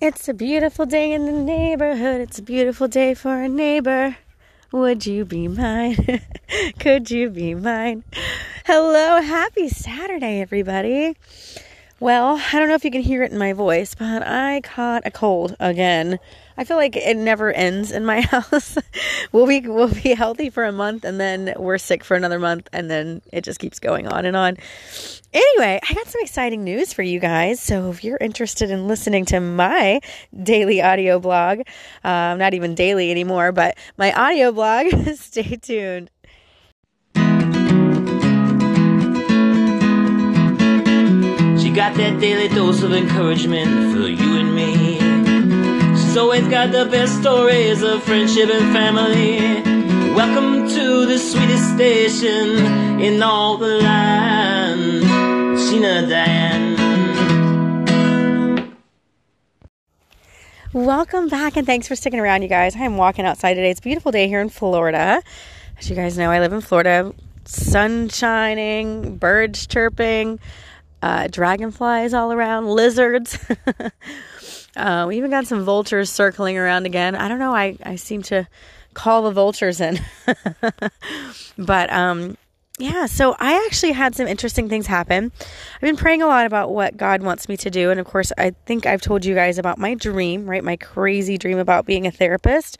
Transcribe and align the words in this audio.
It's 0.00 0.28
a 0.28 0.32
beautiful 0.32 0.86
day 0.86 1.12
in 1.12 1.26
the 1.26 1.32
neighborhood. 1.32 2.20
It's 2.20 2.38
a 2.38 2.42
beautiful 2.42 2.86
day 2.86 3.14
for 3.14 3.42
a 3.42 3.48
neighbor. 3.48 4.16
Would 4.70 5.06
you 5.06 5.24
be 5.24 5.48
mine? 5.48 6.20
Could 6.78 7.10
you 7.10 7.30
be 7.30 7.56
mine? 7.56 8.04
Hello, 8.64 9.20
happy 9.20 9.68
Saturday, 9.68 10.40
everybody. 10.40 11.16
Well, 11.98 12.40
I 12.52 12.60
don't 12.60 12.68
know 12.68 12.76
if 12.76 12.84
you 12.84 12.92
can 12.92 13.02
hear 13.02 13.24
it 13.24 13.32
in 13.32 13.38
my 13.38 13.52
voice, 13.52 13.96
but 13.96 14.22
I 14.24 14.60
caught 14.60 15.04
a 15.04 15.10
cold 15.10 15.56
again. 15.58 16.20
I 16.58 16.64
feel 16.64 16.76
like 16.76 16.96
it 16.96 17.16
never 17.16 17.52
ends 17.52 17.92
in 17.92 18.04
my 18.04 18.20
house. 18.32 18.76
we'll 19.30 19.46
be 19.46 19.60
we'll 19.60 19.94
be 19.94 20.12
healthy 20.14 20.50
for 20.50 20.64
a 20.64 20.72
month 20.72 21.04
and 21.04 21.20
then 21.20 21.54
we're 21.56 21.78
sick 21.78 22.02
for 22.02 22.16
another 22.16 22.40
month 22.40 22.68
and 22.72 22.90
then 22.90 23.22
it 23.32 23.44
just 23.44 23.60
keeps 23.60 23.78
going 23.78 24.08
on 24.08 24.26
and 24.26 24.36
on. 24.36 24.56
Anyway, 25.32 25.78
I 25.88 25.94
got 25.94 26.08
some 26.08 26.20
exciting 26.20 26.64
news 26.64 26.92
for 26.92 27.02
you 27.02 27.20
guys. 27.20 27.60
So 27.60 27.90
if 27.90 28.02
you're 28.02 28.18
interested 28.20 28.72
in 28.72 28.88
listening 28.88 29.24
to 29.26 29.38
my 29.38 30.00
daily 30.42 30.82
audio 30.82 31.20
blog, 31.20 31.60
um, 32.02 32.38
not 32.38 32.54
even 32.54 32.74
daily 32.74 33.12
anymore, 33.12 33.52
but 33.52 33.78
my 33.96 34.12
audio 34.12 34.50
blog, 34.50 34.86
stay 35.14 35.56
tuned. 35.56 36.10
She 41.60 41.70
got 41.70 41.94
that 41.94 42.18
daily 42.20 42.48
dose 42.48 42.82
of 42.82 42.92
encouragement 42.92 43.94
for 43.94 44.08
you 44.08 44.38
and 44.38 44.54
me. 44.54 45.17
She's 46.08 46.16
always 46.16 46.48
got 46.48 46.72
the 46.72 46.86
best 46.86 47.20
stories 47.20 47.82
of 47.82 48.02
friendship 48.02 48.48
and 48.48 48.72
family. 48.72 49.36
Welcome 50.14 50.66
to 50.66 51.04
the 51.04 51.18
sweetest 51.18 51.74
station 51.74 52.98
in 52.98 53.22
all 53.22 53.58
the 53.58 53.76
land, 53.76 55.02
Sheena 55.58 56.08
Diane. 56.08 56.78
Welcome 60.72 61.28
back 61.28 61.58
and 61.58 61.66
thanks 61.66 61.86
for 61.86 61.94
sticking 61.94 62.20
around, 62.20 62.40
you 62.40 62.48
guys. 62.48 62.74
I'm 62.74 62.96
walking 62.96 63.26
outside 63.26 63.52
today. 63.52 63.70
It's 63.70 63.80
a 63.80 63.82
beautiful 63.82 64.10
day 64.10 64.28
here 64.28 64.40
in 64.40 64.48
Florida. 64.48 65.22
As 65.78 65.90
you 65.90 65.94
guys 65.94 66.16
know, 66.16 66.30
I 66.30 66.40
live 66.40 66.54
in 66.54 66.62
Florida. 66.62 67.12
Sun 67.44 68.08
shining, 68.08 69.18
birds 69.18 69.66
chirping, 69.66 70.40
uh, 71.02 71.28
dragonflies 71.30 72.14
all 72.14 72.32
around, 72.32 72.66
lizards. 72.66 73.38
uh, 74.78 75.06
we 75.06 75.16
even 75.16 75.30
got 75.30 75.46
some 75.46 75.64
vultures 75.64 76.10
circling 76.10 76.56
around 76.56 76.86
again. 76.86 77.14
I 77.14 77.28
don't 77.28 77.38
know. 77.38 77.54
I, 77.54 77.76
I 77.82 77.96
seem 77.96 78.22
to 78.22 78.48
call 78.94 79.22
the 79.22 79.30
vultures 79.30 79.80
in. 79.80 80.00
but 81.58 81.92
um, 81.92 82.36
yeah, 82.78 83.06
so 83.06 83.34
I 83.38 83.64
actually 83.66 83.92
had 83.92 84.14
some 84.14 84.28
interesting 84.28 84.68
things 84.68 84.86
happen. 84.86 85.32
I've 85.74 85.80
been 85.80 85.96
praying 85.96 86.22
a 86.22 86.26
lot 86.26 86.46
about 86.46 86.70
what 86.70 86.96
God 86.96 87.22
wants 87.22 87.48
me 87.48 87.56
to 87.58 87.70
do. 87.70 87.90
And 87.90 87.98
of 87.98 88.06
course, 88.06 88.32
I 88.38 88.50
think 88.66 88.86
I've 88.86 89.02
told 89.02 89.24
you 89.24 89.34
guys 89.34 89.58
about 89.58 89.78
my 89.78 89.94
dream, 89.94 90.48
right? 90.48 90.62
My 90.62 90.76
crazy 90.76 91.38
dream 91.38 91.58
about 91.58 91.86
being 91.86 92.06
a 92.06 92.10
therapist. 92.10 92.78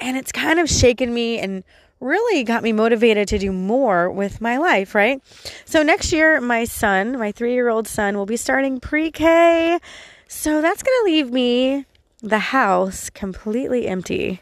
And 0.00 0.16
it's 0.16 0.30
kind 0.30 0.60
of 0.60 0.70
shaken 0.70 1.12
me 1.12 1.40
and 1.40 1.64
really 1.98 2.44
got 2.44 2.62
me 2.62 2.72
motivated 2.72 3.28
to 3.28 3.38
do 3.38 3.52
more 3.52 4.10
with 4.10 4.40
my 4.40 4.58
life, 4.58 4.94
right? 4.94 5.20
So 5.64 5.82
next 5.82 6.12
year, 6.12 6.40
my 6.40 6.64
son, 6.64 7.18
my 7.18 7.32
three 7.32 7.54
year 7.54 7.68
old 7.68 7.88
son, 7.88 8.16
will 8.16 8.26
be 8.26 8.36
starting 8.36 8.80
pre 8.80 9.10
K. 9.10 9.78
So 10.42 10.60
that's 10.60 10.82
going 10.82 10.98
to 10.98 11.04
leave 11.04 11.30
me 11.30 11.86
the 12.20 12.40
house 12.40 13.10
completely 13.10 13.86
empty 13.86 14.40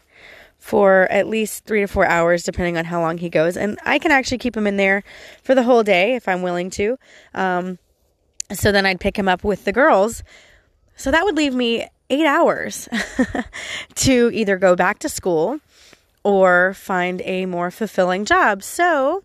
for 0.58 1.02
at 1.10 1.26
least 1.26 1.66
three 1.66 1.82
to 1.82 1.86
four 1.86 2.06
hours, 2.06 2.42
depending 2.42 2.78
on 2.78 2.86
how 2.86 3.02
long 3.02 3.18
he 3.18 3.28
goes. 3.28 3.54
And 3.54 3.78
I 3.84 3.98
can 3.98 4.10
actually 4.10 4.38
keep 4.38 4.56
him 4.56 4.66
in 4.66 4.78
there 4.78 5.04
for 5.42 5.54
the 5.54 5.62
whole 5.62 5.82
day 5.82 6.14
if 6.14 6.26
I'm 6.26 6.40
willing 6.40 6.70
to. 6.70 6.98
Um, 7.34 7.78
so 8.50 8.72
then 8.72 8.86
I'd 8.86 8.98
pick 8.98 9.18
him 9.18 9.28
up 9.28 9.44
with 9.44 9.66
the 9.66 9.72
girls. 9.72 10.22
So 10.96 11.10
that 11.10 11.22
would 11.26 11.36
leave 11.36 11.52
me 11.52 11.86
eight 12.08 12.24
hours 12.24 12.88
to 13.96 14.30
either 14.32 14.56
go 14.56 14.74
back 14.74 15.00
to 15.00 15.08
school 15.10 15.60
or 16.22 16.72
find 16.72 17.20
a 17.26 17.44
more 17.44 17.70
fulfilling 17.70 18.24
job. 18.24 18.62
So 18.62 19.22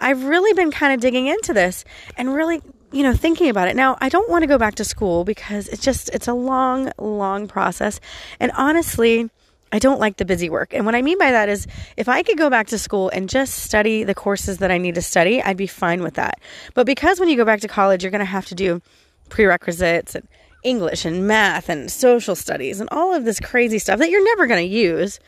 I've 0.00 0.24
really 0.24 0.54
been 0.54 0.70
kind 0.70 0.94
of 0.94 1.00
digging 1.00 1.26
into 1.26 1.52
this 1.52 1.84
and 2.16 2.34
really, 2.34 2.62
you 2.92 3.02
know, 3.02 3.14
thinking 3.14 3.48
about 3.48 3.68
it. 3.68 3.76
Now, 3.76 3.96
I 4.00 4.08
don't 4.08 4.28
want 4.28 4.42
to 4.42 4.46
go 4.46 4.58
back 4.58 4.74
to 4.76 4.84
school 4.84 5.24
because 5.24 5.68
it's 5.68 5.82
just 5.82 6.08
it's 6.10 6.28
a 6.28 6.34
long, 6.34 6.90
long 6.98 7.46
process. 7.46 8.00
And 8.40 8.50
honestly, 8.56 9.30
I 9.72 9.78
don't 9.78 10.00
like 10.00 10.16
the 10.16 10.24
busy 10.24 10.50
work. 10.50 10.74
And 10.74 10.84
what 10.84 10.96
I 10.96 11.02
mean 11.02 11.18
by 11.18 11.30
that 11.30 11.48
is 11.48 11.66
if 11.96 12.08
I 12.08 12.22
could 12.22 12.36
go 12.36 12.50
back 12.50 12.66
to 12.68 12.78
school 12.78 13.08
and 13.10 13.28
just 13.28 13.54
study 13.54 14.02
the 14.02 14.14
courses 14.14 14.58
that 14.58 14.70
I 14.70 14.78
need 14.78 14.96
to 14.96 15.02
study, 15.02 15.40
I'd 15.40 15.56
be 15.56 15.68
fine 15.68 16.02
with 16.02 16.14
that. 16.14 16.40
But 16.74 16.86
because 16.86 17.20
when 17.20 17.28
you 17.28 17.36
go 17.36 17.44
back 17.44 17.60
to 17.60 17.68
college, 17.68 18.02
you're 18.02 18.10
going 18.10 18.18
to 18.20 18.24
have 18.24 18.46
to 18.46 18.54
do 18.54 18.82
prerequisites 19.28 20.16
and 20.16 20.26
English 20.64 21.04
and 21.04 21.26
math 21.26 21.68
and 21.68 21.90
social 21.90 22.34
studies 22.34 22.80
and 22.80 22.88
all 22.90 23.14
of 23.14 23.24
this 23.24 23.38
crazy 23.38 23.78
stuff 23.78 24.00
that 24.00 24.10
you're 24.10 24.24
never 24.24 24.46
going 24.48 24.68
to 24.68 24.74
use. 24.74 25.20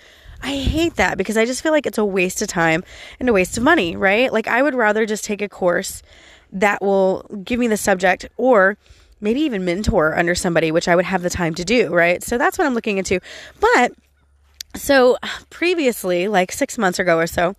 I 0.43 0.57
hate 0.57 0.97
that 0.97 1.17
because 1.17 1.37
I 1.37 1.45
just 1.45 1.63
feel 1.63 1.71
like 1.71 1.87
it's 1.87 1.99
a 1.99 2.05
waste 2.05 2.43
of 2.43 2.49
time 2.49 2.83
and 3.21 3.29
a 3.29 3.33
waste 3.33 3.57
of 3.57 3.63
money, 3.63 3.95
right? 3.95 4.33
Like 4.33 4.49
I 4.49 4.61
would 4.61 4.75
rather 4.75 5.07
just 5.07 5.25
take 5.25 5.41
a 5.41 5.49
course 5.49 6.03
that 6.53 6.83
will 6.83 7.23
give 7.45 7.59
me 7.59 7.67
the 7.67 7.77
subject 7.77 8.29
or 8.37 8.77
maybe 9.21 9.41
even 9.41 9.65
mentor 9.65 10.17
under 10.17 10.35
somebody, 10.35 10.71
which 10.71 10.89
I 10.89 10.97
would 10.97 11.05
have 11.05 11.23
the 11.23 11.31
time 11.31 11.55
to 11.55 11.65
do, 11.65 11.93
right? 11.93 12.23
So 12.23 12.39
that's 12.39 12.59
what 12.59 12.67
I'm 12.67 12.75
looking 12.75 12.99
into. 12.99 13.21
But 13.61 13.93
so 14.75 15.17
previously, 15.51 16.29
like 16.29 16.53
six 16.53 16.79
months 16.79 16.99
ago 16.99 17.19
or 17.19 17.27
so, 17.27 17.55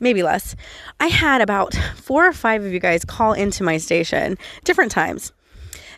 maybe 0.00 0.22
less, 0.22 0.54
I 1.00 1.08
had 1.08 1.40
about 1.40 1.74
four 1.96 2.26
or 2.26 2.32
five 2.32 2.64
of 2.64 2.72
you 2.72 2.80
guys 2.80 3.04
call 3.04 3.32
into 3.32 3.62
my 3.62 3.78
station 3.78 4.38
different 4.64 4.92
times. 4.92 5.32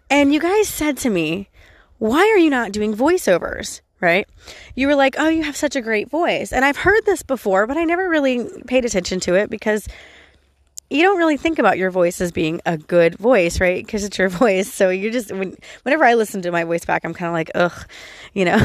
And 0.09 0.33
you 0.33 0.41
guys 0.41 0.69
said 0.69 0.97
to 0.99 1.11
me, 1.11 1.49
why 1.99 2.21
are 2.21 2.39
you 2.39 2.51
not 2.51 2.73
doing 2.73 2.95
voiceovers? 2.95 3.81
right? 4.01 4.27
You 4.75 4.87
were 4.87 4.95
like, 4.95 5.17
oh, 5.19 5.29
you 5.29 5.43
have 5.43 5.57
such 5.57 5.77
a 5.77 5.81
great 5.81 6.09
voice. 6.09 6.53
And 6.53 6.65
I've 6.65 6.79
heard 6.79 7.05
this 7.05 7.23
before, 7.23 7.67
but 7.67 7.77
I 7.77 7.85
never 7.85 8.09
really 8.09 8.47
paid 8.67 8.85
attention 8.85 9.21
to 9.21 9.35
it 9.35 9.51
because 9.51 9.87
you 10.91 11.03
don't 11.03 11.19
really 11.19 11.37
think 11.37 11.61
about 11.61 11.79
your 11.79 11.91
voice 11.91 12.21
as 12.21 12.33
being 12.33 12.61
a 12.67 12.77
good 12.77 13.15
voice, 13.15 13.61
right? 13.61 13.85
Because 13.85 14.05
it's 14.05 14.19
your 14.19 14.29
voice. 14.45 14.73
So 14.73 14.91
you 14.91 15.11
just, 15.11 15.31
when, 15.33 15.57
whenever 15.85 16.05
I 16.05 16.15
listen 16.15 16.43
to 16.43 16.51
my 16.51 16.65
voice 16.65 16.85
back, 16.85 17.05
I'm 17.05 17.15
kind 17.15 17.29
of 17.29 17.33
like, 17.33 17.51
ugh, 17.55 17.89
you 18.35 18.45
know, 18.45 18.59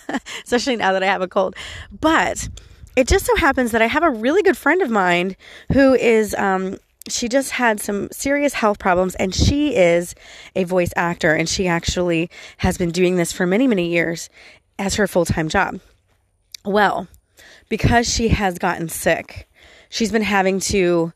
especially 0.44 0.76
now 0.76 0.92
that 0.92 1.02
I 1.02 1.06
have 1.06 1.22
a 1.22 1.28
cold. 1.28 1.56
But 2.00 2.48
it 2.94 3.08
just 3.08 3.26
so 3.26 3.34
happens 3.36 3.72
that 3.72 3.82
I 3.82 3.86
have 3.86 4.04
a 4.04 4.10
really 4.10 4.42
good 4.42 4.56
friend 4.56 4.80
of 4.80 4.90
mine 4.90 5.36
who 5.72 5.94
is, 5.94 6.34
um, 6.36 6.78
she 7.08 7.28
just 7.28 7.50
had 7.50 7.80
some 7.80 8.08
serious 8.12 8.54
health 8.54 8.78
problems 8.78 9.16
and 9.16 9.34
she 9.34 9.74
is 9.74 10.14
a 10.54 10.62
voice 10.62 10.92
actor 10.94 11.34
and 11.34 11.48
she 11.48 11.66
actually 11.66 12.30
has 12.58 12.78
been 12.78 12.90
doing 12.90 13.16
this 13.16 13.32
for 13.32 13.44
many 13.44 13.66
many 13.66 13.88
years 13.88 14.30
as 14.78 14.94
her 14.94 15.08
full 15.08 15.24
time 15.24 15.48
job. 15.48 15.80
Well, 16.64 17.08
because 17.68 18.08
she 18.08 18.28
has 18.28 18.56
gotten 18.58 18.88
sick, 18.88 19.48
she's 19.88 20.12
been 20.12 20.22
having 20.22 20.60
to 20.60 21.12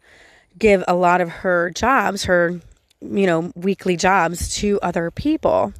give 0.59 0.85
a 0.89 0.95
lot 0.95 1.21
of 1.21 1.29
her 1.29 1.71
jobs, 1.71 2.25
her, 2.25 2.61
you 3.01 3.27
know, 3.27 3.53
weekly 3.55 3.97
jobs 3.97 4.55
to 4.57 4.81
other 4.83 5.11
people. 5.11 5.73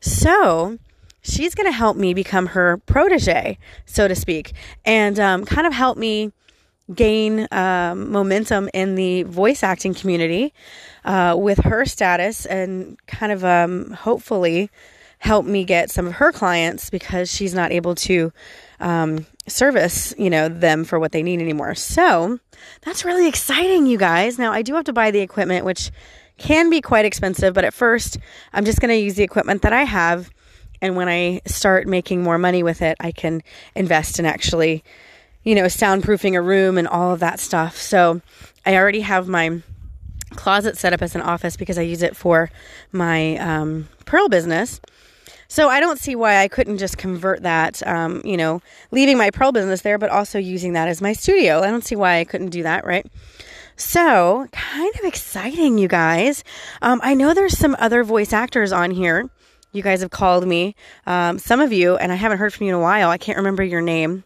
So 0.00 0.78
she's 1.22 1.54
going 1.54 1.68
to 1.68 1.76
help 1.76 1.96
me 1.96 2.14
become 2.14 2.46
her 2.46 2.78
protege, 2.78 3.58
so 3.86 4.08
to 4.08 4.14
speak, 4.14 4.52
and 4.84 5.18
um, 5.18 5.44
kind 5.44 5.66
of 5.66 5.72
help 5.72 5.96
me 5.96 6.32
gain 6.92 7.46
um, 7.52 8.10
momentum 8.10 8.68
in 8.74 8.96
the 8.96 9.22
voice 9.22 9.62
acting 9.62 9.94
community 9.94 10.52
uh, 11.04 11.34
with 11.38 11.58
her 11.58 11.84
status 11.84 12.44
and 12.46 12.98
kind 13.06 13.32
of 13.32 13.44
um, 13.44 13.92
hopefully 13.92 14.68
help 15.18 15.46
me 15.46 15.64
get 15.64 15.88
some 15.90 16.06
of 16.08 16.14
her 16.14 16.32
clients 16.32 16.90
because 16.90 17.32
she's 17.32 17.54
not 17.54 17.70
able 17.70 17.94
to 17.94 18.32
um, 18.82 19.26
service 19.46 20.14
you 20.18 20.28
know 20.28 20.48
them 20.48 20.84
for 20.84 20.98
what 20.98 21.12
they 21.12 21.22
need 21.22 21.40
anymore. 21.40 21.74
So 21.74 22.38
that's 22.82 23.04
really 23.04 23.28
exciting 23.28 23.86
you 23.86 23.98
guys. 23.98 24.38
Now 24.38 24.52
i 24.52 24.62
do 24.62 24.74
have 24.74 24.84
to 24.84 24.92
buy 24.92 25.10
the 25.10 25.20
equipment 25.20 25.64
which 25.64 25.90
can 26.38 26.70
be 26.70 26.80
quite 26.80 27.04
expensive 27.04 27.54
but 27.54 27.64
at 27.64 27.74
first 27.74 28.18
i'm 28.52 28.64
just 28.64 28.80
going 28.80 28.88
to 28.88 28.96
use 28.96 29.14
the 29.14 29.22
equipment 29.22 29.62
that 29.62 29.72
i 29.72 29.84
have 29.84 30.30
and 30.80 30.96
when 30.96 31.08
i 31.08 31.40
start 31.46 31.86
making 31.86 32.22
more 32.22 32.38
money 32.38 32.62
with 32.62 32.82
it 32.82 32.96
i 33.00 33.12
can 33.12 33.42
invest 33.76 34.18
in 34.18 34.26
actually 34.26 34.82
you 35.44 35.54
know 35.54 35.64
soundproofing 35.64 36.34
a 36.34 36.40
room 36.40 36.78
and 36.78 36.88
all 36.88 37.12
of 37.12 37.20
that 37.20 37.40
stuff. 37.40 37.76
So 37.76 38.20
i 38.64 38.76
already 38.76 39.00
have 39.00 39.28
my 39.28 39.62
closet 40.30 40.78
set 40.78 40.92
up 40.92 41.02
as 41.02 41.14
an 41.14 41.20
office 41.20 41.56
because 41.56 41.78
i 41.78 41.82
use 41.82 42.02
it 42.02 42.16
for 42.16 42.50
my 42.90 43.36
um, 43.36 43.88
pearl 44.06 44.28
business 44.28 44.80
so 45.52 45.68
I 45.68 45.80
don't 45.80 45.98
see 45.98 46.16
why 46.16 46.38
I 46.38 46.48
couldn't 46.48 46.78
just 46.78 46.96
convert 46.96 47.42
that, 47.42 47.86
um, 47.86 48.22
you 48.24 48.38
know, 48.38 48.62
leaving 48.90 49.18
my 49.18 49.30
pearl 49.30 49.52
business 49.52 49.82
there, 49.82 49.98
but 49.98 50.08
also 50.08 50.38
using 50.38 50.72
that 50.72 50.88
as 50.88 51.02
my 51.02 51.12
studio. 51.12 51.60
I 51.60 51.70
don't 51.70 51.84
see 51.84 51.94
why 51.94 52.20
I 52.20 52.24
couldn't 52.24 52.48
do 52.48 52.62
that, 52.62 52.86
right? 52.86 53.04
So 53.76 54.48
kind 54.50 54.94
of 54.98 55.04
exciting, 55.04 55.76
you 55.76 55.88
guys. 55.88 56.42
Um, 56.80 57.02
I 57.04 57.12
know 57.12 57.34
there's 57.34 57.58
some 57.58 57.76
other 57.78 58.02
voice 58.02 58.32
actors 58.32 58.72
on 58.72 58.92
here 58.92 59.28
You 59.72 59.82
guys 59.82 60.02
have 60.02 60.10
called 60.10 60.46
me. 60.46 60.76
Um, 61.06 61.38
some 61.38 61.60
of 61.60 61.72
you, 61.72 61.96
and 61.96 62.12
I 62.12 62.14
haven't 62.14 62.38
heard 62.38 62.52
from 62.52 62.66
you 62.66 62.74
in 62.74 62.78
a 62.78 62.82
while. 62.82 63.08
I 63.08 63.16
can't 63.16 63.38
remember 63.38 63.62
your 63.62 63.80
name. 63.80 64.22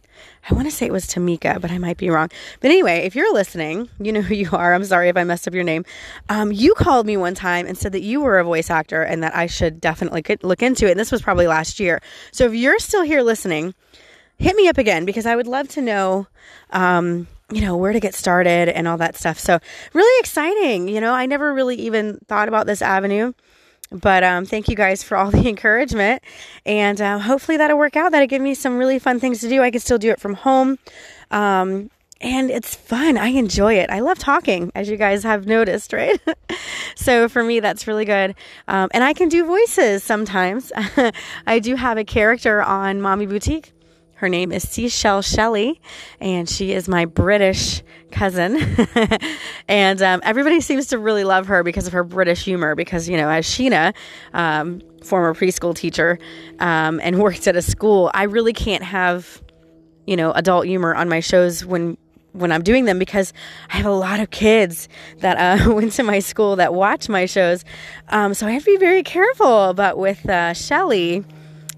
I 0.50 0.54
want 0.54 0.66
to 0.66 0.74
say 0.74 0.86
it 0.86 0.92
was 0.92 1.06
Tamika, 1.06 1.60
but 1.60 1.70
I 1.70 1.78
might 1.78 1.98
be 1.98 2.10
wrong. 2.10 2.30
But 2.60 2.70
anyway, 2.70 2.98
if 3.04 3.14
you're 3.14 3.32
listening, 3.32 3.88
you 4.00 4.12
know 4.12 4.22
who 4.22 4.34
you 4.34 4.48
are. 4.52 4.74
I'm 4.74 4.84
sorry 4.84 5.08
if 5.08 5.16
I 5.16 5.22
messed 5.22 5.46
up 5.46 5.54
your 5.54 5.64
name. 5.64 5.84
Um, 6.28 6.50
you 6.50 6.74
called 6.74 7.06
me 7.06 7.16
one 7.16 7.34
time 7.34 7.66
and 7.66 7.78
said 7.78 7.92
that 7.92 8.02
you 8.02 8.20
were 8.20 8.38
a 8.38 8.44
voice 8.44 8.70
actor 8.70 9.02
and 9.02 9.22
that 9.22 9.36
I 9.36 9.46
should 9.46 9.80
definitely 9.80 10.24
look 10.42 10.62
into 10.62 10.86
it. 10.86 10.92
And 10.92 11.00
this 11.00 11.12
was 11.12 11.22
probably 11.22 11.46
last 11.46 11.78
year. 11.78 12.00
So 12.32 12.46
if 12.46 12.54
you're 12.54 12.78
still 12.78 13.02
here 13.02 13.22
listening, 13.22 13.74
hit 14.38 14.56
me 14.56 14.68
up 14.68 14.78
again 14.78 15.04
because 15.04 15.26
I 15.26 15.36
would 15.36 15.46
love 15.46 15.68
to 15.70 15.82
know. 15.82 16.26
Um, 16.70 17.28
you 17.52 17.60
know, 17.60 17.76
where 17.76 17.92
to 17.92 18.00
get 18.00 18.12
started 18.12 18.68
and 18.68 18.88
all 18.88 18.96
that 18.96 19.14
stuff. 19.14 19.38
So, 19.38 19.60
really 19.92 20.20
exciting. 20.20 20.88
You 20.88 21.00
know, 21.00 21.12
I 21.12 21.26
never 21.26 21.54
really 21.54 21.76
even 21.76 22.18
thought 22.26 22.48
about 22.48 22.66
this 22.66 22.82
avenue. 22.82 23.34
But 23.90 24.24
um, 24.24 24.44
thank 24.44 24.68
you 24.68 24.76
guys 24.76 25.02
for 25.02 25.16
all 25.16 25.30
the 25.30 25.48
encouragement. 25.48 26.22
And 26.64 27.00
uh, 27.00 27.18
hopefully 27.18 27.56
that'll 27.56 27.78
work 27.78 27.96
out. 27.96 28.12
That'll 28.12 28.26
give 28.26 28.42
me 28.42 28.54
some 28.54 28.78
really 28.78 28.98
fun 28.98 29.20
things 29.20 29.40
to 29.40 29.48
do. 29.48 29.62
I 29.62 29.70
can 29.70 29.80
still 29.80 29.98
do 29.98 30.10
it 30.10 30.20
from 30.20 30.34
home. 30.34 30.78
Um, 31.30 31.90
and 32.20 32.50
it's 32.50 32.74
fun. 32.74 33.18
I 33.18 33.28
enjoy 33.28 33.74
it. 33.74 33.90
I 33.90 34.00
love 34.00 34.18
talking, 34.18 34.72
as 34.74 34.88
you 34.88 34.96
guys 34.96 35.22
have 35.22 35.46
noticed, 35.46 35.92
right? 35.92 36.18
so 36.94 37.28
for 37.28 37.42
me, 37.44 37.60
that's 37.60 37.86
really 37.86 38.04
good. 38.04 38.34
Um, 38.68 38.88
and 38.92 39.04
I 39.04 39.12
can 39.12 39.28
do 39.28 39.44
voices 39.44 40.02
sometimes. 40.02 40.72
I 41.46 41.58
do 41.58 41.76
have 41.76 41.98
a 41.98 42.04
character 42.04 42.62
on 42.62 43.00
Mommy 43.00 43.26
Boutique 43.26 43.72
her 44.16 44.30
name 44.30 44.50
is 44.50 44.66
Seashell 44.66 45.20
Shelley, 45.20 45.78
and 46.20 46.48
she 46.48 46.72
is 46.72 46.88
my 46.88 47.04
British 47.04 47.82
cousin. 48.10 48.56
and 49.68 50.00
um, 50.00 50.20
everybody 50.24 50.62
seems 50.62 50.86
to 50.86 50.98
really 50.98 51.22
love 51.22 51.48
her 51.48 51.62
because 51.62 51.86
of 51.86 51.92
her 51.92 52.02
British 52.02 52.42
humor. 52.42 52.74
Because, 52.74 53.10
you 53.10 53.18
know, 53.18 53.28
as 53.28 53.46
Sheena, 53.46 53.94
um, 54.32 54.80
former 55.04 55.34
preschool 55.34 55.74
teacher, 55.74 56.18
um, 56.60 56.98
and 57.02 57.18
worked 57.22 57.46
at 57.46 57.56
a 57.56 57.62
school, 57.62 58.10
I 58.14 58.22
really 58.22 58.54
can't 58.54 58.82
have, 58.82 59.42
you 60.06 60.16
know, 60.16 60.32
adult 60.32 60.64
humor 60.64 60.94
on 60.94 61.10
my 61.10 61.20
shows 61.20 61.64
when 61.64 61.98
when 62.32 62.52
I'm 62.52 62.62
doing 62.62 62.84
them 62.84 62.98
because 62.98 63.32
I 63.70 63.76
have 63.78 63.86
a 63.86 63.90
lot 63.90 64.20
of 64.20 64.30
kids 64.30 64.88
that 65.18 65.36
uh, 65.38 65.72
went 65.74 65.92
to 65.92 66.02
my 66.02 66.20
school 66.20 66.56
that 66.56 66.72
watch 66.72 67.08
my 67.08 67.26
shows. 67.26 67.64
Um, 68.08 68.34
so 68.34 68.46
I 68.46 68.52
have 68.52 68.64
to 68.64 68.72
be 68.72 68.76
very 68.78 69.02
careful. 69.02 69.74
But 69.74 69.98
with 69.98 70.26
uh, 70.28 70.54
Shelly, 70.54 71.24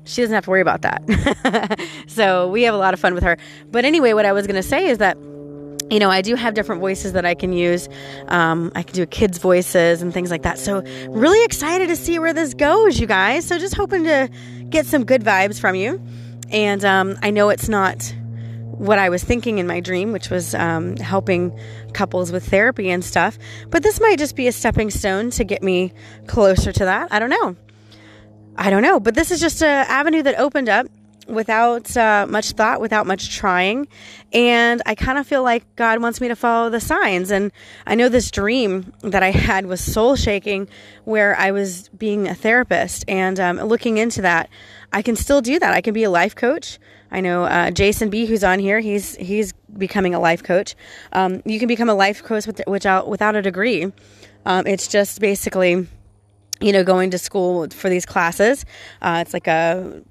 she 0.09 0.23
doesn't 0.23 0.35
have 0.35 0.45
to 0.45 0.51
worry 0.51 0.61
about 0.61 0.83
that. 0.83 1.81
so 2.07 2.49
we 2.49 2.63
have 2.63 2.75
a 2.75 2.79
lot 2.79 2.95
of 2.95 3.01
fun 3.01 3.15
with 3.15 3.23
her. 3.23 3.37
But 3.71 3.85
anyway, 3.85 4.13
what 4.13 4.25
I 4.25 4.33
was 4.33 4.47
going 4.47 4.57
to 4.57 4.63
say 4.63 4.87
is 4.89 4.99
that 4.99 5.17
you 5.91 5.99
know, 5.99 6.11
I 6.11 6.21
do 6.21 6.35
have 6.35 6.53
different 6.53 6.81
voices 6.81 7.15
that 7.15 7.25
I 7.25 7.35
can 7.35 7.53
use. 7.53 7.89
Um, 8.29 8.71
I 8.75 8.83
can 8.83 8.95
do 8.95 9.07
kids' 9.07 9.39
voices 9.39 10.03
and 10.03 10.13
things 10.13 10.31
like 10.31 10.43
that. 10.43 10.59
So, 10.59 10.83
really 11.09 11.43
excited 11.45 11.89
to 11.89 11.97
see 11.97 12.19
where 12.19 12.35
this 12.35 12.53
goes, 12.53 13.01
you 13.01 13.07
guys. 13.07 13.47
So, 13.47 13.59
just 13.59 13.75
hoping 13.75 14.05
to 14.05 14.29
get 14.69 14.85
some 14.85 15.05
good 15.05 15.23
vibes 15.23 15.59
from 15.59 15.75
you. 15.77 16.03
And 16.51 16.85
um, 16.85 17.19
I 17.23 17.31
know 17.31 17.49
it's 17.49 17.69
not 17.69 18.15
what 18.79 18.99
I 18.99 19.09
was 19.09 19.25
thinking 19.25 19.59
in 19.59 19.67
my 19.67 19.81
dream, 19.81 20.13
which 20.13 20.31
was 20.31 20.55
um, 20.55 20.97
helping 20.97 21.59
couples 21.95 22.31
with 22.31 22.47
therapy 22.47 22.91
and 22.91 23.05
stuff. 23.05 23.39
But 23.71 23.83
this 23.83 24.01
might 24.01 24.19
just 24.19 24.37
be 24.37 24.47
a 24.47 24.53
stepping 24.53 24.91
stone 24.91 25.31
to 25.31 25.45
get 25.45 25.63
me 25.63 25.93
closer 26.27 26.71
to 26.73 26.85
that. 26.85 27.13
I 27.13 27.19
don't 27.19 27.31
know. 27.31 27.57
I 28.59 28.71
don't 28.71 28.83
know, 28.83 28.99
but 28.99 29.15
this 29.15 29.31
is 29.31 29.41
just 29.41 29.63
an 29.63 29.87
avenue 29.89 30.23
that 30.25 30.39
opened 30.39 30.69
up 30.69 30.89
without 31.29 31.97
uh, 31.97 32.27
much 32.29 32.53
thought, 32.53 32.81
without 32.81 33.07
much 33.07 33.37
trying. 33.37 33.87
And 34.33 34.83
I 34.85 34.97
kind 34.97 35.17
of 35.17 35.29
feel 35.29 35.45
like 35.45 35.65
God 35.77 36.03
wants 36.03 36.21
me 36.21 36.27
to 36.29 36.35
follow 36.35 36.69
the 36.69 36.81
signs. 36.81 37.31
And 37.31 37.53
I 37.87 37.95
know 37.95 38.09
this 38.09 38.33
dream 38.33 38.93
that 39.03 39.23
I 39.23 39.31
had 39.31 39.67
was 39.67 39.81
soul 39.81 40.17
shaking, 40.17 40.69
where 41.05 41.37
I 41.39 41.53
was 41.53 41.89
being 41.91 42.27
a 42.27 42.35
therapist 42.35 43.05
and 43.07 43.39
um, 43.39 43.59
looking 43.59 43.99
into 43.99 44.23
that. 44.23 44.51
I 44.93 45.03
can 45.03 45.15
still 45.15 45.41
do 45.41 45.59
that. 45.61 45.73
I 45.73 45.81
can 45.81 45.95
be 45.95 46.03
a 46.03 46.11
life 46.11 46.35
coach. 46.35 46.81
I 47.13 47.21
know 47.21 47.45
uh, 47.45 47.71
Jason 47.71 48.11
B, 48.11 48.27
who's 48.27 48.43
on 48.43 48.59
here. 48.59 48.81
He's 48.81 49.15
he's 49.17 49.53
becoming 49.77 50.15
a 50.15 50.21
life 50.21 50.43
coach. 50.43 50.75
Um, 51.13 51.43
you 51.45 51.59
can 51.59 51.69
become 51.69 51.89
a 51.89 51.95
life 51.95 52.25
coach 52.25 52.47
without 52.67 53.09
without 53.09 53.37
a 53.37 53.43
degree. 53.43 53.93
Um, 54.45 54.67
it's 54.67 54.89
just 54.89 55.21
basically 55.21 55.87
you 56.61 56.73
know, 56.73 56.85
going 56.85 57.11
to 57.11 57.19
school 57.19 57.69
for 57.71 57.89
these 57.89 58.07
classes. 58.07 58.65
Uh, 59.01 59.23
it's 59.25 59.33
like 59.33 59.47
a 59.47 60.03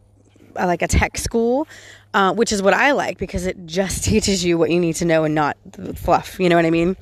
like 0.56 0.82
a 0.82 0.88
tech 0.88 1.18
school, 1.18 1.68
uh, 2.14 2.34
which 2.34 2.52
is 2.52 2.62
what 2.62 2.74
I 2.74 2.92
like 2.92 3.18
because 3.18 3.46
it 3.46 3.66
just 3.66 4.04
teaches 4.06 4.44
you 4.44 4.58
what 4.58 4.70
you 4.70 4.80
need 4.80 4.96
to 4.98 5.06
know 5.06 5.24
and 5.24 5.36
not 5.36 5.58
fluff. 5.96 6.40
You 6.40 6.50
know 6.50 6.56
what 6.56 6.66
I 6.66 6.72
mean? 6.72 6.98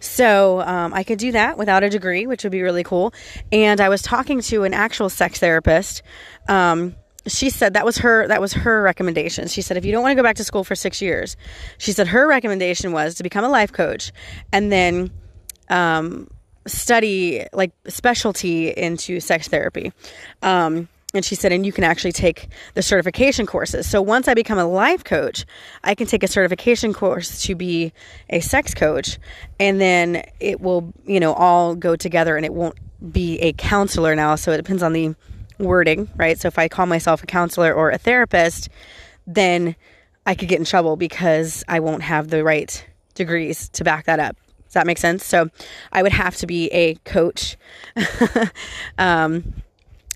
So 0.00 0.62
um, 0.62 0.94
I 0.94 1.04
could 1.04 1.18
do 1.18 1.32
that 1.32 1.58
without 1.58 1.82
a 1.82 1.90
degree, 1.90 2.26
which 2.26 2.42
would 2.42 2.52
be 2.52 2.62
really 2.62 2.82
cool. 2.82 3.12
And 3.52 3.80
I 3.80 3.90
was 3.90 4.00
talking 4.00 4.40
to 4.42 4.64
an 4.64 4.72
actual 4.72 5.10
sex 5.10 5.38
therapist. 5.38 6.02
Um, 6.48 6.96
she 7.26 7.50
said 7.50 7.74
that 7.74 7.84
was 7.84 7.98
her 7.98 8.26
that 8.28 8.40
was 8.40 8.54
her 8.54 8.82
recommendation. 8.82 9.46
She 9.48 9.60
said 9.60 9.76
if 9.76 9.84
you 9.84 9.92
don't 9.92 10.02
want 10.02 10.12
to 10.12 10.16
go 10.16 10.22
back 10.22 10.36
to 10.36 10.44
school 10.44 10.64
for 10.64 10.74
six 10.74 11.02
years, 11.02 11.36
she 11.76 11.92
said 11.92 12.08
her 12.08 12.26
recommendation 12.26 12.92
was 12.92 13.16
to 13.16 13.22
become 13.22 13.44
a 13.44 13.48
life 13.50 13.72
coach 13.72 14.10
and 14.52 14.72
then 14.72 15.10
um, 15.68 16.28
study 16.70 17.46
like 17.52 17.72
specialty 17.88 18.68
into 18.68 19.20
sex 19.20 19.48
therapy. 19.48 19.92
Um, 20.42 20.88
and 21.12 21.24
she 21.24 21.34
said, 21.34 21.50
and 21.50 21.66
you 21.66 21.72
can 21.72 21.82
actually 21.82 22.12
take 22.12 22.48
the 22.74 22.82
certification 22.82 23.44
courses. 23.44 23.88
So 23.88 24.00
once 24.00 24.28
I 24.28 24.34
become 24.34 24.58
a 24.58 24.66
life 24.66 25.02
coach, 25.02 25.44
I 25.82 25.94
can 25.94 26.06
take 26.06 26.22
a 26.22 26.28
certification 26.28 26.92
course 26.92 27.42
to 27.42 27.56
be 27.56 27.92
a 28.28 28.40
sex 28.40 28.74
coach, 28.74 29.18
and 29.58 29.80
then 29.80 30.24
it 30.38 30.60
will, 30.60 30.92
you 31.04 31.18
know, 31.18 31.32
all 31.32 31.74
go 31.74 31.96
together 31.96 32.36
and 32.36 32.46
it 32.46 32.54
won't 32.54 32.76
be 33.12 33.38
a 33.40 33.52
counselor 33.52 34.14
now. 34.14 34.36
So 34.36 34.52
it 34.52 34.58
depends 34.58 34.82
on 34.82 34.92
the 34.92 35.14
wording, 35.58 36.08
right? 36.16 36.38
So 36.38 36.48
if 36.48 36.58
I 36.58 36.68
call 36.68 36.86
myself 36.86 37.24
a 37.24 37.26
counselor 37.26 37.72
or 37.74 37.90
a 37.90 37.98
therapist, 37.98 38.68
then 39.26 39.74
I 40.26 40.34
could 40.34 40.48
get 40.48 40.58
in 40.58 40.64
trouble 40.64 40.96
because 40.96 41.64
I 41.66 41.80
won't 41.80 42.02
have 42.02 42.28
the 42.28 42.44
right 42.44 42.86
degrees 43.14 43.68
to 43.70 43.84
back 43.84 44.06
that 44.06 44.20
up. 44.20 44.36
Does 44.70 44.74
that 44.74 44.86
make 44.86 44.98
sense? 44.98 45.26
So 45.26 45.50
I 45.92 46.00
would 46.00 46.12
have 46.12 46.36
to 46.36 46.46
be 46.46 46.68
a 46.68 46.94
coach. 47.04 47.56
um, 48.98 49.52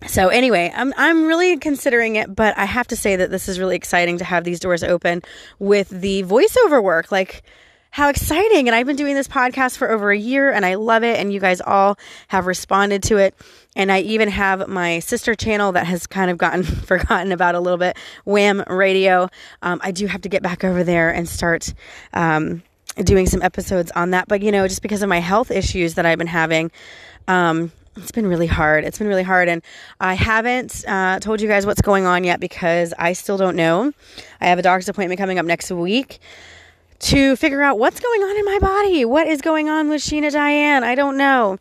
so 0.07 0.29
anyway, 0.29 0.73
I'm 0.73 0.95
I'm 0.97 1.27
really 1.27 1.57
considering 1.57 2.15
it, 2.15 2.33
but 2.33 2.57
I 2.57 2.65
have 2.65 2.87
to 2.89 2.97
say 2.97 3.17
that 3.17 3.33
this 3.33 3.49
is 3.49 3.59
really 3.59 3.75
exciting 3.75 4.19
to 4.19 4.25
have 4.25 4.45
these 4.45 4.61
doors 4.61 4.85
open 4.85 5.23
with 5.59 5.89
the 5.89 6.23
voiceover 6.23 6.81
work. 6.81 7.11
Like 7.11 7.43
how 7.91 8.09
exciting. 8.09 8.69
And 8.69 8.77
I've 8.77 8.87
been 8.87 8.97
doing 8.97 9.17
this 9.17 9.29
podcast 9.29 9.77
for 9.77 9.91
over 9.91 10.11
a 10.11 10.19
year 10.19 10.51
and 10.53 10.67
I 10.67 10.75
love 10.75 11.05
it 11.05 11.19
and 11.19 11.33
you 11.33 11.39
guys 11.39 11.61
all 11.61 11.97
have 12.27 12.47
responded 12.47 13.05
to 13.05 13.19
it. 13.19 13.37
And 13.77 13.91
I 13.91 14.01
even 14.01 14.29
have 14.29 14.69
my 14.69 14.99
sister 14.99 15.37
channel 15.37 15.71
that 15.73 15.87
has 15.87 16.07
kind 16.07 16.29
of 16.29 16.37
gotten 16.37 16.63
forgotten 16.87 17.31
about 17.31 17.55
a 17.55 17.61
little 17.61 17.79
bit, 17.79 17.97
Wham 18.25 18.65
Radio. 18.69 19.31
Um, 19.63 19.81
I 19.83 19.91
do 19.93 20.07
have 20.07 20.23
to 20.23 20.29
get 20.29 20.43
back 20.43 20.65
over 20.65 20.83
there 20.83 21.11
and 21.11 21.29
start 21.29 21.73
um, 22.13 22.65
doing 23.03 23.27
some 23.27 23.43
episodes 23.43 23.91
on 23.93 24.11
that. 24.11 24.29
But, 24.29 24.43
you 24.43 24.53
know, 24.53 24.69
just 24.69 24.83
because 24.83 25.03
of 25.03 25.09
my 25.09 25.19
health 25.19 25.51
issues 25.51 25.95
that 25.95 26.07
I've 26.07 26.19
been 26.19 26.27
having, 26.27 26.71
um, 27.29 27.73
it's 27.97 28.13
been 28.13 28.27
really 28.27 28.47
hard. 28.47 28.85
It's 28.85 28.99
been 28.99 29.09
really 29.09 29.23
hard. 29.23 29.49
And 29.49 29.63
I 30.01 30.15
haven't 30.15 30.85
uh, 30.87 31.21
told 31.21 31.41
you 31.41 31.49
guys 31.49 31.67
what's 31.67 31.83
going 31.83 32.07
on 32.07 32.25
yet 32.25 32.41
because 32.41 32.93
I 32.99 33.13
still 33.13 33.37
don't 33.37 33.57
know. 33.57 33.93
I 34.41 34.47
have 34.47 34.59
a 34.59 34.63
doctor's 34.63 34.89
appointment 34.89 35.19
coming 35.19 35.39
up 35.39 35.47
next 35.47 35.71
week 35.71 36.19
to 37.01 37.37
figure 37.37 37.63
out 37.63 37.79
what's 37.79 38.01
going 38.01 38.23
on 38.23 38.37
in 38.37 38.45
my 38.45 38.59
body. 38.61 39.05
What 39.05 39.27
is 39.27 39.41
going 39.43 39.69
on 39.69 39.89
with 39.89 40.03
Sheena 40.03 40.33
Diane? 40.33 40.85
I 40.85 40.95
don't 40.95 41.17
know. 41.17 41.59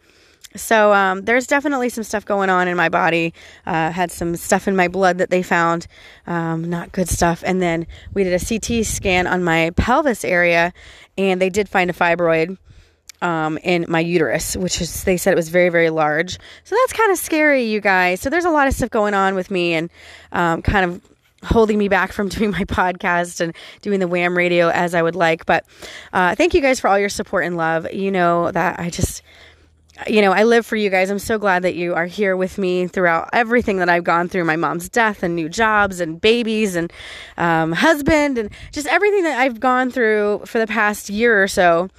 So 0.56 0.94
um, 0.94 1.24
there's 1.24 1.48
definitely 1.48 1.90
some 1.90 2.04
stuff 2.04 2.26
going 2.26 2.50
on 2.50 2.68
in 2.68 2.78
my 2.78 2.90
body. 2.90 3.34
Uh, 3.66 3.92
had 3.92 4.12
some 4.12 4.36
stuff 4.36 4.68
in 4.68 4.76
my 4.76 4.88
blood 4.88 5.18
that 5.18 5.30
they 5.30 5.42
found, 5.42 5.88
um, 6.28 6.70
not 6.70 6.92
good 6.92 7.10
stuff. 7.10 7.44
And 7.46 7.62
then 7.62 7.88
we 8.14 8.24
did 8.24 8.34
a 8.34 8.46
CT 8.46 8.86
scan 8.86 9.28
on 9.28 9.44
my 9.44 9.72
pelvis 9.72 10.24
area, 10.24 10.74
and 11.18 11.42
they 11.42 11.50
did 11.50 11.70
find 11.70 11.90
a 11.90 11.94
fibroid 11.94 12.58
um, 13.22 13.58
in 13.60 13.86
my 13.88 14.02
uterus, 14.02 14.56
which 14.56 14.82
is 14.82 15.04
they 15.06 15.18
said 15.18 15.32
it 15.34 15.36
was 15.36 15.50
very 15.50 15.70
very 15.70 15.90
large. 15.90 16.38
So 16.64 16.76
that's 16.76 16.94
kind 16.94 17.12
of 17.12 17.18
scary, 17.18 17.64
you 17.64 17.82
guys. 17.82 18.22
So 18.22 18.30
there's 18.30 18.46
a 18.46 18.52
lot 18.52 18.68
of 18.68 18.74
stuff 18.74 18.90
going 18.90 19.14
on 19.14 19.34
with 19.36 19.50
me, 19.50 19.74
and 19.74 19.90
um, 20.32 20.62
kind 20.62 20.86
of 20.86 21.02
holding 21.44 21.78
me 21.78 21.88
back 21.88 22.12
from 22.12 22.30
doing 22.30 22.52
my 22.52 22.64
podcast 22.66 23.42
and 23.42 23.56
doing 23.82 24.00
the 24.00 24.08
wham 24.08 24.38
radio 24.38 24.70
as 24.70 24.94
I 24.94 25.02
would 25.02 25.16
like. 25.16 25.46
But 25.46 25.66
uh, 26.12 26.36
thank 26.36 26.54
you 26.54 26.62
guys 26.62 26.80
for 26.80 26.90
all 26.90 27.00
your 27.00 27.10
support 27.10 27.46
and 27.46 27.58
love. 27.58 27.92
You 27.92 28.12
know 28.12 28.52
that 28.52 28.80
I 28.80 28.90
just 28.90 29.22
you 30.08 30.22
know, 30.22 30.32
I 30.32 30.44
live 30.44 30.66
for 30.66 30.76
you 30.76 30.90
guys. 30.90 31.10
I'm 31.10 31.20
so 31.20 31.38
glad 31.38 31.64
that 31.64 31.76
you 31.76 31.94
are 31.94 32.06
here 32.06 32.36
with 32.36 32.58
me 32.58 32.88
throughout 32.88 33.30
everything 33.32 33.78
that 33.78 33.90
I've 33.90 34.04
gone 34.04 34.28
through 34.28 34.44
my 34.44 34.56
mom's 34.56 34.90
death 34.90 35.24
and 35.24 35.36
new 35.36 35.48
jobs 35.48 36.00
and 36.00 36.20
babies 36.20 36.76
and 36.76 36.92
um, 37.38 37.72
husband 37.72 38.38
and 38.38 38.50
just 38.72 38.88
everything 38.88 39.24
that 39.24 39.40
I've 39.40 39.60
gone 39.60 39.92
through 39.92 40.42
for 40.46 40.60
the 40.60 40.68
past 40.68 41.10
year 41.10 41.42
or 41.42 41.48
so. 41.48 41.90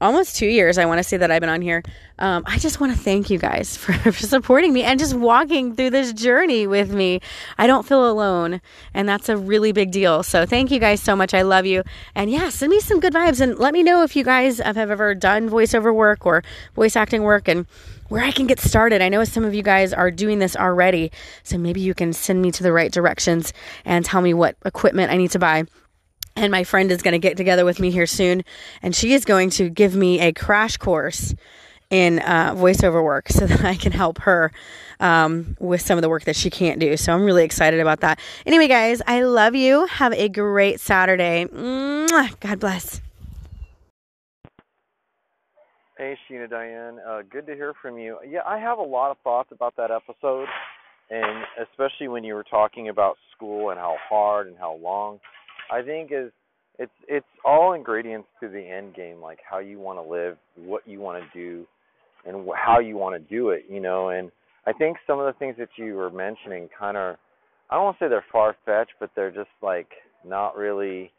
Almost 0.00 0.36
two 0.36 0.46
years. 0.46 0.78
I 0.78 0.84
want 0.86 0.98
to 0.98 1.04
say 1.04 1.16
that 1.16 1.30
I've 1.30 1.40
been 1.40 1.50
on 1.50 1.62
here. 1.62 1.82
Um, 2.18 2.44
I 2.46 2.58
just 2.58 2.80
want 2.80 2.92
to 2.92 2.98
thank 2.98 3.30
you 3.30 3.38
guys 3.38 3.76
for, 3.76 3.92
for, 3.92 4.12
supporting 4.12 4.72
me 4.72 4.82
and 4.82 4.98
just 4.98 5.14
walking 5.14 5.74
through 5.74 5.90
this 5.90 6.12
journey 6.12 6.66
with 6.66 6.92
me. 6.92 7.20
I 7.58 7.66
don't 7.66 7.86
feel 7.86 8.10
alone, 8.10 8.60
and 8.94 9.08
that's 9.08 9.28
a 9.28 9.36
really 9.36 9.72
big 9.72 9.90
deal. 9.90 10.22
So 10.22 10.46
thank 10.46 10.70
you 10.70 10.78
guys 10.78 11.00
so 11.00 11.14
much. 11.14 11.34
I 11.34 11.42
love 11.42 11.66
you. 11.66 11.82
And 12.14 12.30
yeah, 12.30 12.48
send 12.48 12.70
me 12.70 12.80
some 12.80 13.00
good 13.00 13.12
vibes 13.12 13.40
and 13.40 13.58
let 13.58 13.72
me 13.72 13.82
know 13.82 14.02
if 14.02 14.16
you 14.16 14.24
guys 14.24 14.58
have 14.58 14.76
ever 14.76 15.14
done 15.14 15.48
voiceover 15.50 15.94
work 15.94 16.26
or 16.26 16.42
voice 16.74 16.96
acting 16.96 17.22
work 17.22 17.48
and 17.48 17.66
where 18.08 18.22
I 18.22 18.30
can 18.30 18.46
get 18.46 18.60
started. 18.60 19.02
I 19.02 19.08
know 19.08 19.24
some 19.24 19.44
of 19.44 19.54
you 19.54 19.62
guys 19.62 19.92
are 19.92 20.10
doing 20.10 20.38
this 20.38 20.56
already, 20.56 21.10
so 21.42 21.58
maybe 21.58 21.80
you 21.80 21.94
can 21.94 22.12
send 22.12 22.40
me 22.40 22.50
to 22.52 22.62
the 22.62 22.72
right 22.72 22.92
directions 22.92 23.52
and 23.84 24.04
tell 24.04 24.22
me 24.22 24.32
what 24.32 24.56
equipment 24.64 25.10
I 25.10 25.16
need 25.16 25.32
to 25.32 25.38
buy 25.38 25.64
and 26.36 26.52
my 26.52 26.62
friend 26.62 26.92
is 26.92 27.02
going 27.02 27.12
to 27.12 27.18
get 27.18 27.36
together 27.36 27.64
with 27.64 27.80
me 27.80 27.90
here 27.90 28.06
soon 28.06 28.44
and 28.82 28.94
she 28.94 29.12
is 29.14 29.24
going 29.24 29.50
to 29.50 29.68
give 29.68 29.96
me 29.96 30.20
a 30.20 30.32
crash 30.32 30.76
course 30.76 31.34
in 31.90 32.18
uh, 32.20 32.54
voiceover 32.54 33.02
work 33.02 33.28
so 33.30 33.46
that 33.46 33.64
i 33.64 33.74
can 33.74 33.92
help 33.92 34.18
her 34.18 34.52
um, 35.00 35.56
with 35.60 35.80
some 35.80 35.98
of 35.98 36.02
the 36.02 36.08
work 36.08 36.24
that 36.24 36.36
she 36.36 36.48
can't 36.48 36.80
do. 36.80 36.96
So 36.96 37.12
i'm 37.12 37.24
really 37.24 37.44
excited 37.44 37.80
about 37.80 38.00
that. 38.00 38.20
Anyway 38.44 38.68
guys 38.68 39.02
i 39.06 39.22
love 39.22 39.54
you. 39.54 39.86
Have 39.86 40.12
a 40.12 40.28
great 40.28 40.80
saturday. 40.80 41.46
Mwah. 41.46 42.38
god 42.40 42.60
bless. 42.60 43.00
Hey 45.98 46.18
sheena 46.28 46.48
diane. 46.48 46.98
Uh, 47.06 47.22
good 47.30 47.46
to 47.46 47.54
hear 47.54 47.72
from 47.80 47.98
you. 47.98 48.18
Yeah 48.28 48.40
i 48.46 48.58
have 48.58 48.78
a 48.78 48.82
lot 48.82 49.10
of 49.10 49.18
thoughts 49.24 49.50
about 49.52 49.76
that 49.76 49.90
episode 49.90 50.48
and 51.08 51.44
especially 51.62 52.08
when 52.08 52.24
you 52.24 52.34
were 52.34 52.44
talking 52.44 52.88
about 52.88 53.16
school 53.34 53.70
and 53.70 53.78
how 53.78 53.96
hard 54.08 54.48
and 54.48 54.56
how 54.58 54.74
long 54.76 55.20
I 55.70 55.82
think 55.82 56.10
is 56.12 56.30
it's 56.78 56.92
it's 57.08 57.26
all 57.44 57.72
ingredients 57.72 58.28
to 58.40 58.48
the 58.48 58.60
end 58.60 58.94
game, 58.94 59.20
like 59.20 59.38
how 59.48 59.58
you 59.58 59.78
want 59.78 59.98
to 59.98 60.02
live, 60.02 60.36
what 60.56 60.86
you 60.86 61.00
want 61.00 61.22
to 61.22 61.38
do, 61.38 61.66
and 62.26 62.46
wh- 62.46 62.56
how 62.56 62.80
you 62.80 62.96
want 62.96 63.14
to 63.14 63.34
do 63.34 63.50
it. 63.50 63.64
You 63.68 63.80
know, 63.80 64.10
and 64.10 64.30
I 64.66 64.72
think 64.72 64.98
some 65.06 65.18
of 65.18 65.26
the 65.26 65.38
things 65.38 65.56
that 65.58 65.68
you 65.76 65.94
were 65.94 66.10
mentioning 66.10 66.68
kind 66.78 66.96
of 66.96 67.16
I 67.70 67.74
don't 67.74 67.84
want 67.84 67.98
to 67.98 68.04
say 68.04 68.08
they're 68.08 68.24
far 68.30 68.56
fetched, 68.64 68.92
but 69.00 69.10
they're 69.16 69.30
just 69.30 69.50
like 69.62 69.88
not 70.24 70.56
really. 70.56 71.10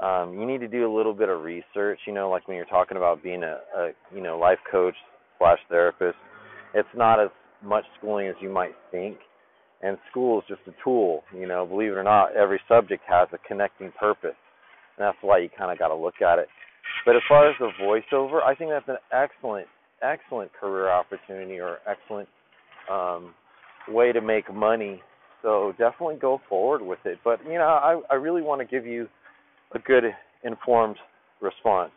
Um, 0.00 0.38
you 0.38 0.46
need 0.46 0.60
to 0.60 0.68
do 0.68 0.86
a 0.88 0.94
little 0.94 1.12
bit 1.12 1.28
of 1.28 1.42
research. 1.42 1.98
You 2.06 2.12
know, 2.12 2.30
like 2.30 2.46
when 2.46 2.56
you're 2.56 2.66
talking 2.66 2.96
about 2.96 3.22
being 3.22 3.42
a, 3.42 3.58
a 3.76 3.90
you 4.14 4.22
know 4.22 4.38
life 4.38 4.58
coach 4.70 4.94
slash 5.38 5.58
therapist, 5.68 6.18
it's 6.74 6.88
not 6.96 7.20
as 7.20 7.30
much 7.62 7.84
schooling 7.98 8.28
as 8.28 8.36
you 8.40 8.48
might 8.48 8.74
think 8.90 9.18
and 9.82 9.96
school 10.10 10.40
is 10.40 10.44
just 10.48 10.60
a 10.66 10.82
tool. 10.82 11.22
You 11.34 11.46
know, 11.46 11.66
believe 11.66 11.92
it 11.92 11.96
or 11.96 12.04
not, 12.04 12.36
every 12.36 12.60
subject 12.68 13.02
has 13.08 13.28
a 13.32 13.38
connecting 13.46 13.92
purpose, 13.98 14.36
and 14.96 15.06
that's 15.06 15.18
why 15.20 15.38
you 15.38 15.48
kind 15.56 15.72
of 15.72 15.78
got 15.78 15.88
to 15.88 15.94
look 15.94 16.20
at 16.20 16.38
it. 16.38 16.48
But 17.04 17.16
as 17.16 17.22
far 17.28 17.48
as 17.48 17.56
the 17.58 17.70
voiceover, 17.80 18.42
I 18.42 18.54
think 18.54 18.70
that's 18.70 18.88
an 18.88 18.96
excellent, 19.12 19.66
excellent 20.02 20.52
career 20.52 20.90
opportunity 20.90 21.58
or 21.60 21.78
excellent 21.86 22.28
um, 22.90 23.34
way 23.88 24.12
to 24.12 24.20
make 24.20 24.52
money. 24.52 25.02
So 25.42 25.72
definitely 25.78 26.16
go 26.16 26.40
forward 26.48 26.82
with 26.82 26.98
it. 27.04 27.18
But 27.22 27.40
you 27.44 27.54
know, 27.54 27.66
I 27.66 28.00
I 28.10 28.14
really 28.14 28.42
want 28.42 28.60
to 28.60 28.66
give 28.66 28.86
you 28.86 29.08
a 29.74 29.78
good 29.78 30.04
informed 30.42 30.96
response. 31.40 31.92